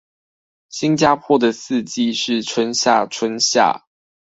[0.67, 3.85] 新加坡的四季是春夏春夏